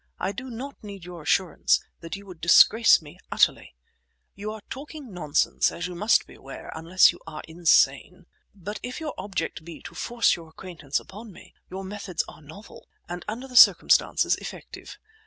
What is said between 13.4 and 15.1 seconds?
the circumstances, effective.